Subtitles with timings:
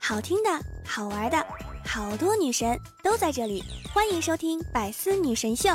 [0.00, 0.50] 好听的，
[0.86, 1.44] 好玩的，
[1.84, 5.70] 好多女神都在这里，欢迎收听《百思女神秀》。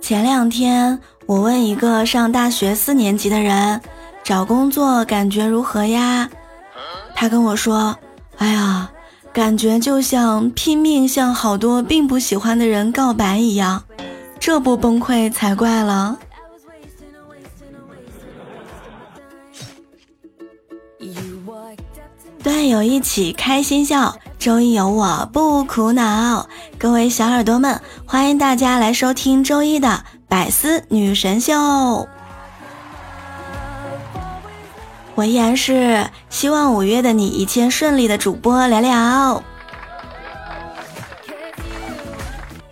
[0.00, 3.80] 前两天，我问一个上大学四年级的人，
[4.22, 6.28] 找工作感觉如何呀？
[7.14, 7.96] 他跟我说
[8.38, 8.90] ：“哎呀，
[9.32, 13.82] 感觉就像拼命向好多并不喜欢的人告白一样，
[14.38, 16.18] 这不崩溃才怪了。”
[22.42, 26.48] 段友一起开心笑，周一有我不苦恼。
[26.76, 32.06] 各位小耳朵们，欢迎大家来收听周一的百思女神秀。
[35.22, 39.40] 我依然是希望五月的你一切顺利的主播聊聊。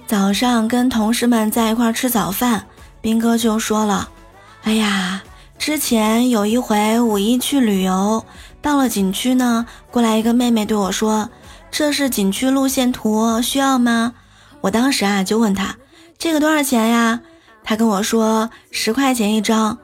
[0.05, 2.67] 早上跟同事们在一块吃早饭，
[3.01, 4.09] 斌哥就说了
[4.67, 5.23] ：“哎呀，
[5.61, 8.25] 之前有一回五一去旅游。”
[8.61, 11.31] 到了景区呢，过来一个妹妹对我说
[11.71, 14.13] ：“这是景区路线图，需要吗？”
[14.63, 15.77] 我当时啊就问她
[16.19, 17.21] ：“这个多少钱呀？”
[17.63, 19.79] 她跟我说：“十块钱一张。”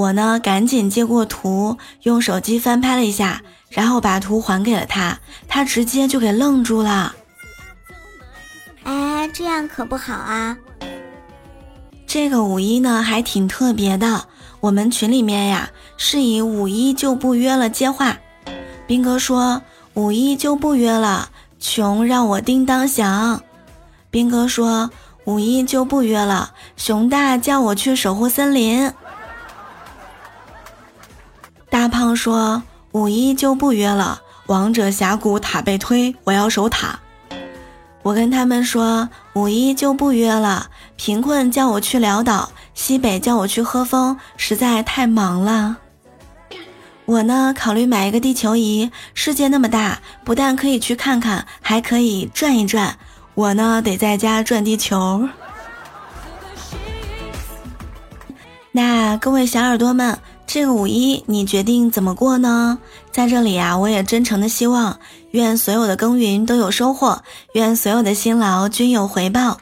[0.00, 7.14] 我呢赶紧接过图，用手机翻拍了一下，然后把图还给了他，他直接就给愣住了。
[8.84, 10.56] 哎，这样可不好啊！
[12.06, 14.24] 这个五一呢还挺特别的。
[14.60, 18.16] 我们群里面呀，是以五一就不约了接话。
[18.86, 19.60] 兵哥说
[19.92, 23.42] 五一就不约了，穷让我叮当响。
[24.10, 24.90] 兵哥说
[25.24, 28.90] 五一就不约了，熊大叫我去守护森林。
[32.20, 37.00] 说五一就不约了，王者峡谷塔被推，我要守塔。
[38.02, 42.50] 我跟他们说五一就不约了，贫困叫我去潦倒。
[42.74, 45.78] 西北叫我去喝风，实在太忙了。
[47.06, 48.90] 我呢，考虑买一个地球仪。
[49.14, 52.98] 世界那么大，不但可以去看看，还可以转一转。
[53.32, 55.26] 我呢，得在家转地球。
[58.72, 60.20] 那各位小耳朵们，
[60.52, 62.76] 这个五一你决定怎么过呢？
[63.12, 64.98] 在这里啊，我也真诚的希望，
[65.30, 67.22] 愿所有的耕耘都有收获，
[67.52, 69.58] 愿所有的辛劳均有回报。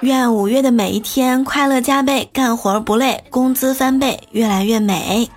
[0.00, 5.28] 愿五月的每一天快乐加倍，干活不累，工资翻倍，越来越美。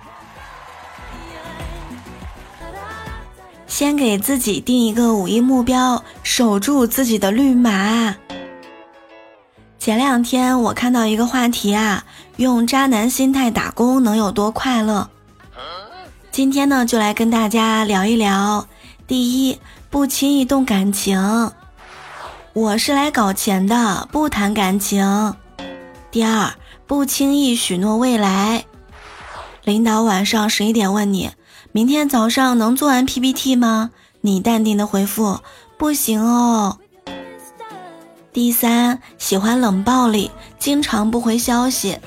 [3.66, 8.16] 先给自己定一个五一目标，守住自己的绿码。
[9.80, 12.04] 前两天我看到一个话题啊，
[12.36, 15.08] 用渣男心态打工能有多快乐？
[16.30, 18.68] 今天呢，就来跟大家聊一聊。
[19.06, 19.58] 第一，
[19.88, 21.50] 不轻易动感情。
[22.52, 25.34] 我是来搞钱的，不谈感情。
[26.10, 26.52] 第二，
[26.86, 28.66] 不轻易许诺未来。
[29.64, 31.30] 领导晚上十一点问你，
[31.72, 33.92] 明天早上能做完 PPT 吗？
[34.20, 35.40] 你淡定的回复，
[35.78, 36.76] 不行哦。
[38.32, 41.98] 第三，喜欢冷暴力，经常不回消息。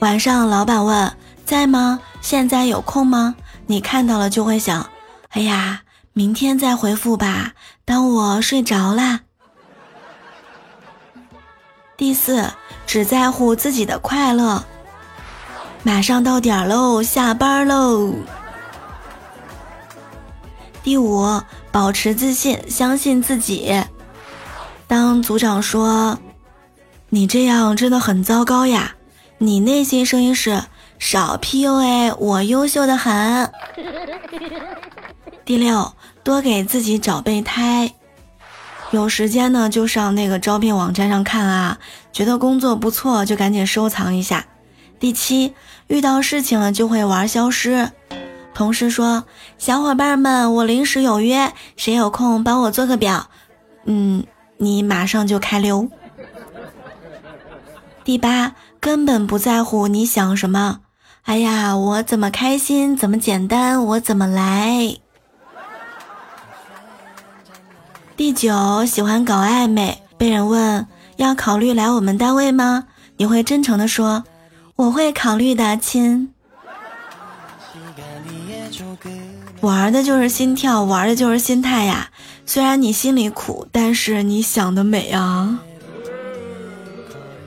[0.00, 1.16] 晚上老板问
[1.46, 2.00] 在吗？
[2.20, 3.34] 现在有空吗？
[3.66, 4.90] 你看到了就会想，
[5.30, 5.82] 哎呀，
[6.12, 7.52] 明天再回复吧。
[7.86, 9.20] 当我睡着啦。
[11.96, 12.50] 第四，
[12.86, 14.64] 只在乎自己的快乐。
[15.82, 18.12] 马上到点喽，下班喽。
[20.82, 21.40] 第五，
[21.70, 23.82] 保持自信，相信自己。
[24.92, 26.18] 当组长说
[27.08, 28.94] ：“你这样真的很糟糕呀。”
[29.40, 30.64] 你内心声音是
[31.00, 33.50] ：“少 PUA，我优秀的很。
[35.46, 37.94] ”第六，多给自己找备胎。
[38.90, 41.78] 有时间呢，就上那个招聘网站上看啊，
[42.12, 44.44] 觉得工作不错，就赶紧收藏一下。
[45.00, 45.54] 第七，
[45.86, 47.92] 遇到事情了就会玩消失。
[48.52, 49.24] 同事说
[49.56, 53.30] ：“小伙伴们，我临时有约，谁有空帮我做个表？”
[53.84, 54.24] 嗯，
[54.62, 55.88] 你马上就开溜。
[58.04, 60.80] 第八，根本不在乎你想什么。
[61.22, 64.96] 哎呀，我怎么开心怎么简单，我怎么来。
[68.16, 70.86] 第九，喜欢搞暧昧，被人问
[71.16, 72.84] 要考虑来我们单位吗？
[73.16, 74.22] 你会真诚的说，
[74.76, 76.32] 我会考虑的，亲。
[79.62, 82.10] 玩的就是心跳，玩的就是心态呀。
[82.44, 85.58] 虽然你心里苦，但是你想的美啊。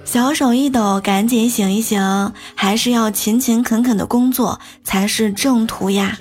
[0.03, 6.17] 小手一抖，赶紧醒一醒，还是要勤勤恳恳的工作才是正途呀。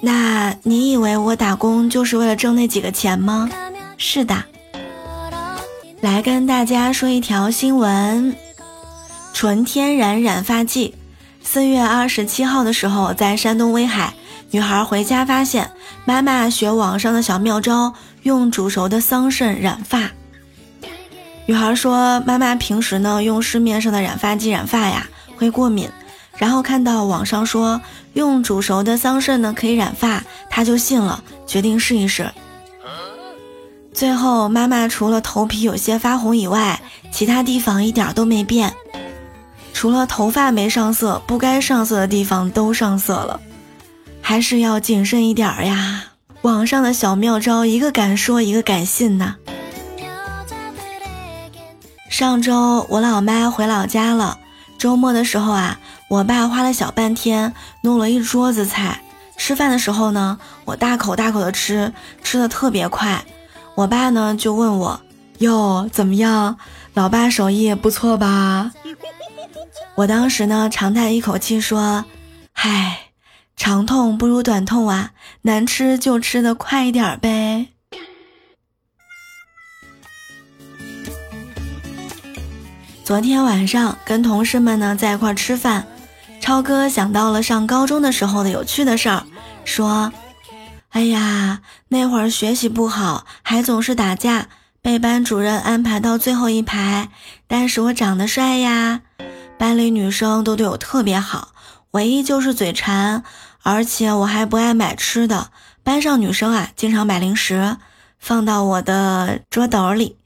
[0.00, 0.38] 那。
[0.64, 3.48] 你以为我打工就是为了挣那几个钱吗？
[3.96, 4.44] 是的。
[6.00, 8.34] 来跟大家说一条新闻：
[9.32, 10.94] 纯天然染发剂。
[11.50, 14.12] 四月二十七号的时候，在山东威海，
[14.50, 15.70] 女孩回家发现
[16.04, 20.10] 妈妈学网上的小妙招，用煮熟的桑葚染发。
[21.46, 25.08] 女孩说，妈妈平时呢用市面上的染发剂染发呀，
[25.38, 25.88] 会过敏。
[26.36, 27.80] 然后看到网上说
[28.12, 32.30] 用煮熟的桑葚呢可以染发，她就信了，决定试一试。
[33.94, 36.78] 最后，妈妈除了头皮有些发红以外，
[37.10, 38.74] 其他地方一点都没变，
[39.78, 43.40] 除了头发没上色，不该上色的地方都上色了。
[44.20, 46.06] 还是要谨慎一点呀！
[46.42, 49.36] 网上的小妙招，一个敢说，一个敢信呐。
[52.10, 54.38] 上周我老妈回老家了，
[54.76, 55.78] 周末的时候啊，
[56.08, 59.00] 我爸花了小半天弄了一桌子菜。
[59.36, 61.92] 吃饭的时候呢，我大口大口的吃，
[62.24, 63.24] 吃的特别快。
[63.76, 65.00] 我爸呢就问我
[65.38, 66.56] 哟怎么样，
[66.94, 68.72] 老爸手艺不错吧？
[69.98, 72.04] 我当时呢长叹一口气说
[72.54, 73.10] ：“唉，
[73.56, 75.10] 长痛不如短痛啊，
[75.42, 77.66] 难吃就吃的快一点呗。”
[83.02, 85.84] 昨天晚上跟同事们呢在一块吃饭，
[86.40, 89.26] 超哥想到了上高中的时候的有趣的事儿，
[89.64, 90.12] 说。
[90.90, 94.46] 哎呀，那会儿学习不好，还总是打架，
[94.80, 97.08] 被班主任安排到最后一排。
[97.48, 99.00] 但是我长得帅呀，
[99.58, 101.48] 班里女生都对我特别好，
[101.90, 103.24] 唯一就是嘴馋，
[103.62, 105.50] 而且我还不爱买吃的。
[105.82, 107.76] 班上女生啊，经常买零食
[108.18, 110.16] 放到我的桌斗里，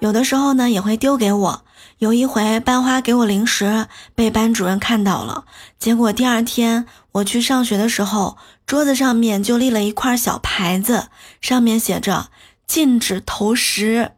[0.00, 1.64] 有的时候呢也会丢给我。
[1.98, 5.44] 有一回班花给我零食，被班主任看到了，
[5.78, 8.36] 结果第二天我去上学的时候。
[8.68, 11.08] 桌子上面就立了一块小牌子，
[11.40, 12.28] 上面写着
[12.68, 14.12] “禁止投食”。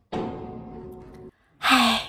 [1.63, 2.00] 唉，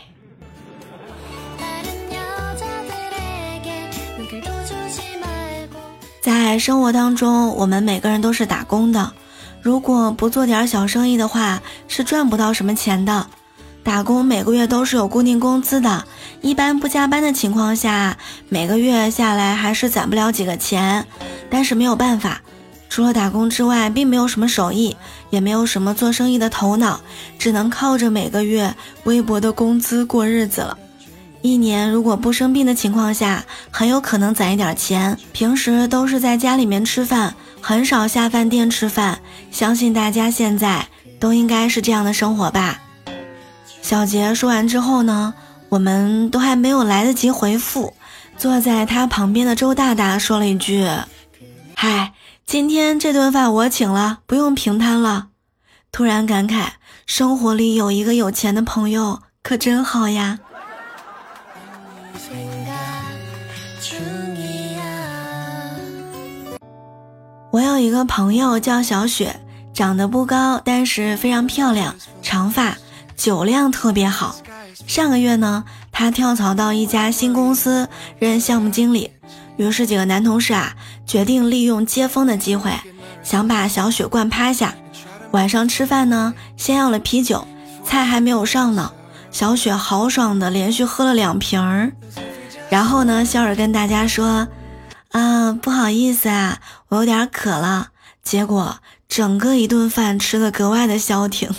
[6.21, 9.12] 在生活当中，我们每个人都是打工的，
[9.59, 13.25] 如果不做点小生意的话，是赚不到什么钱的。
[13.83, 16.06] 打工每个月都是有固定工资的，
[16.41, 18.15] 一般不加班的情况下，
[18.50, 21.07] 每个月下来还是攒不了几个钱。
[21.50, 22.41] 但是没有办法，
[22.88, 24.95] 除了打工之外，并没有什么手艺，
[25.31, 27.01] 也没有什么做生意的头脑，
[27.39, 28.75] 只能靠着每个月
[29.06, 30.77] 微薄的工资过日子了。
[31.42, 35.18] 一年如果不生病的情况下，很有可能攒一点钱。
[35.34, 39.20] 平时都是在家里面吃饭，很少下饭店吃饭。
[39.52, 40.88] 相信大家现在
[41.20, 42.80] 都应该是这样的生活吧。
[43.82, 45.34] 小杰说完之后呢，
[45.70, 47.94] 我们都还没有来得及回复，
[48.38, 50.88] 坐在他旁边的周大大说了一句。
[51.74, 52.14] 嗨，
[52.46, 55.30] 今天这顿饭我请了，不用平摊了。
[55.92, 56.68] 突然感慨，
[57.08, 60.38] 生活里有一个有钱的朋友可真好呀。
[67.52, 69.36] 我有一个朋友叫小雪，
[69.74, 72.78] 长得不高，但是非常漂亮，长发，
[73.18, 74.36] 酒量特别好。
[74.88, 79.12] 上个月呢，她跳槽到一家新公司任项目经理。
[79.57, 80.74] 于是几个男同事啊，
[81.06, 82.72] 决定利用接风的机会，
[83.22, 84.74] 想把小雪灌趴下。
[85.31, 87.45] 晚上吃饭呢，先要了啤酒，
[87.83, 88.92] 菜还没有上呢，
[89.31, 91.94] 小雪豪爽的连续喝了两瓶儿，
[92.69, 94.47] 然后呢，笑着跟大家说
[95.11, 96.59] ：“啊，不好意思啊，
[96.90, 97.88] 我有点渴了。”
[98.21, 98.78] 结果
[99.09, 101.50] 整个一顿饭吃的格外的消停。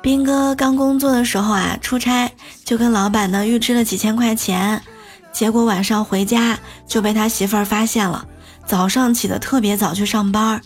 [0.00, 4.82] 斌哥刚工作的时候啊，出差就跟老板呢预支了几千块钱，
[5.30, 8.26] 结果晚上回家就被他媳妇儿发现了。
[8.66, 10.60] 早上起的特别早去上班，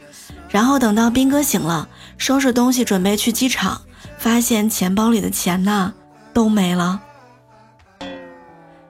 [0.49, 3.83] 然后等到斌哥醒了，收拾东西准备去机场，
[4.19, 5.93] 发现钱包里的钱呢
[6.33, 7.01] 都没了，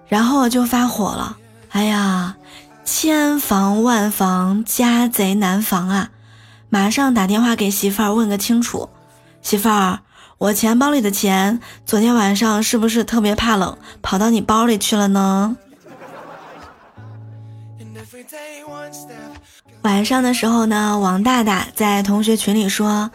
[0.09, 1.37] 然后就发火了。
[1.71, 2.37] 哎呀，
[2.85, 6.11] 千防万防，家贼难防啊！
[6.68, 8.88] 马上打电话给媳妇儿问个清楚，
[9.42, 10.00] 媳妇儿。
[10.38, 15.56] 我钱包里的钱，昨天晚上是不是特别怕冷，跑到你包里去了呢？
[19.83, 23.11] 晚上的时候呢，王大大在同学群里说，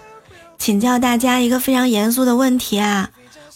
[0.57, 3.10] 请教大家一个非常严肃的问题啊，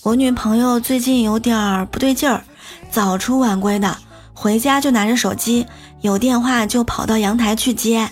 [0.04, 2.44] 我女朋友最近有点儿不对劲儿，
[2.90, 3.98] 早出晚归的，
[4.34, 5.66] 回家就拿着手机，
[6.02, 8.10] 有电话就跑到阳台去接，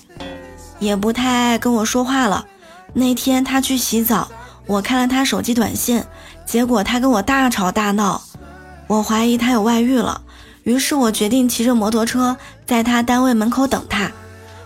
[0.79, 2.45] 也不太爱跟我说话了。
[2.93, 4.27] 那天她去洗澡。
[4.65, 6.01] 我看了她手机短信，
[6.45, 8.21] 结果她跟我大吵大闹，
[8.87, 10.21] 我怀疑她有外遇了。
[10.63, 14.11] 于是我决定骑着摩托车在他单位门口等他。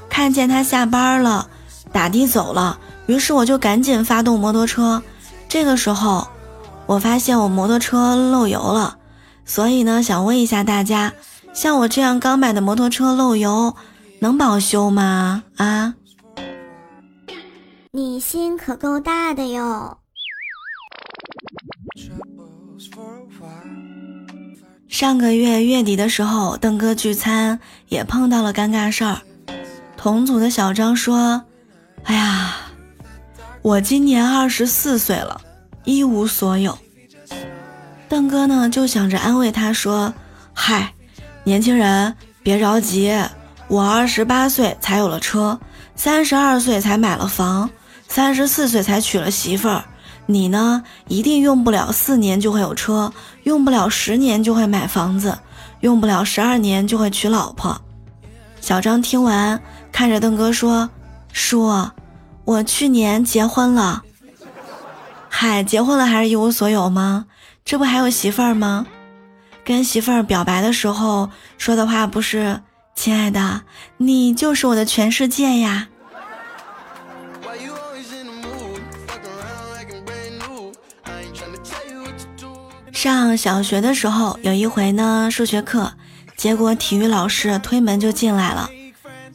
[0.09, 1.49] 看见他下班了，
[1.91, 5.03] 打的走了，于是我就赶紧发动摩托车。
[5.47, 6.27] 这个时候，
[6.85, 8.97] 我发现我摩托车漏油了，
[9.45, 11.13] 所以呢，想问一下大家，
[11.53, 13.75] 像我这样刚买的摩托车漏油，
[14.19, 15.43] 能保修吗？
[15.57, 15.95] 啊？
[17.91, 19.97] 你心可够大的哟！
[24.89, 29.19] 上个月月底的时候，邓哥聚餐也碰到了尴尬事儿。
[29.97, 31.43] 同组的小张说
[32.03, 32.55] ：“哎呀，
[33.61, 35.41] 我今年二十四岁了，
[35.83, 36.77] 一无所有。”
[38.07, 40.13] 邓哥呢就想着安慰他说
[40.53, 40.93] ：“嗨，
[41.43, 43.13] 年轻人别着急，
[43.67, 45.59] 我二十八岁才有了车，
[45.95, 47.69] 三十二岁才买了房，
[48.07, 49.83] 三十四岁才娶了媳妇儿。
[50.27, 53.11] 你呢，一定用不了四年就会有车，
[53.43, 55.39] 用不了十年就会买房子，
[55.79, 57.81] 用不了十二年就会娶老婆。”
[58.61, 59.59] 小张听完。
[59.89, 60.87] 看着邓哥说
[61.33, 61.89] ：“叔，
[62.45, 64.03] 我去年结婚了。
[65.27, 67.25] 嗨，结婚了还是一无所有吗？
[67.65, 68.85] 这不还有媳妇儿吗？
[69.63, 72.61] 跟媳妇儿表白的时候说的话不是
[72.93, 73.61] ‘亲爱的，
[73.97, 75.87] 你就是我的全世界呀’。”
[83.07, 85.93] 上小学的时候，有一回呢，数学课，
[86.35, 88.69] 结果体育老师推门就进来了。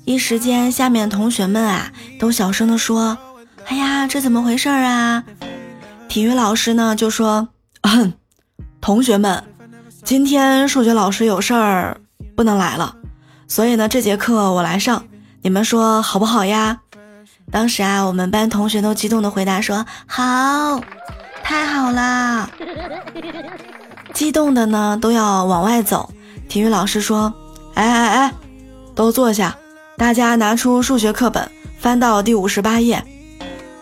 [0.05, 3.17] 一时间，下面同学们啊都小声的说
[3.65, 5.25] ：“哎呀，这怎么回事啊？”
[6.07, 7.49] 体育老师呢就说
[8.83, 9.43] ：“同学们，
[10.05, 11.99] 今天数学老师有事儿
[12.37, 12.95] 不能来了，
[13.49, 15.03] 所以呢这节课我来上，
[15.41, 16.79] 你们说好不好呀？”
[17.51, 20.79] 当时啊，我们班同学都激动的回答说：“好，
[21.43, 22.49] 太好啦！”
[24.15, 26.09] 激动的呢都要往外走。
[26.49, 27.33] 体育老师说
[27.75, 28.33] ：“哎哎哎，
[28.95, 29.57] 都坐下。”
[29.97, 33.03] 大家拿出数学课本，翻到第五十八页。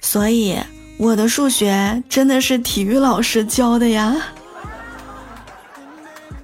[0.03, 0.59] 所以
[0.99, 4.15] 我的数学真的是体育老师教的呀！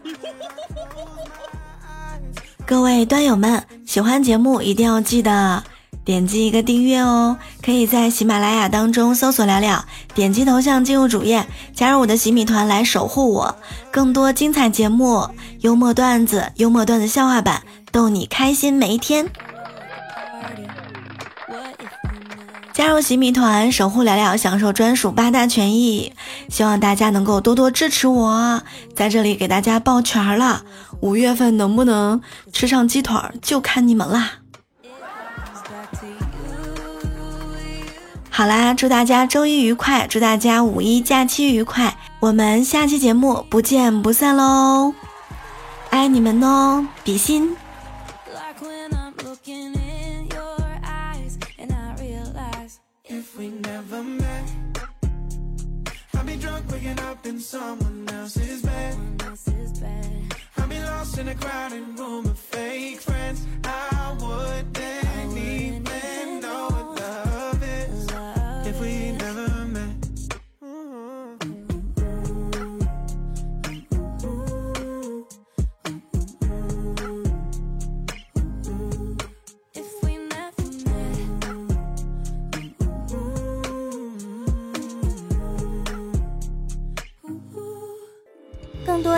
[2.65, 5.63] 各位端友们，喜欢节目一定要记得
[6.07, 7.37] 点击一个订阅哦。
[7.63, 9.85] 可以在喜马拉雅当中搜索“聊聊”，
[10.15, 13.57] 点击头像进入主页，加入我的洗米团来守护我。
[13.91, 15.29] 更多精彩节目、
[15.61, 19.29] 幽默段子、幽默段子笑话版，逗你开心每一天。
[22.73, 26.13] 加入洗米团，守护聊聊，享受专属八大权益。
[26.51, 28.63] 希望大家能够多多支持我，
[28.95, 30.63] 在这里给大家抱拳了。
[31.01, 32.21] 五月份能不能
[32.53, 34.33] 吃上鸡腿，就看你们啦。
[38.37, 41.97] 好啦，祝大家周一愉快，祝大家五一假期愉快。
[42.21, 44.93] 我们下期节目不见不散喽！
[45.89, 47.57] 爱你们哦，比心。
[57.27, 58.95] in someone else's bed.
[60.59, 63.45] I'll be lost in a crowded room of fake friends.
[63.65, 63.96] I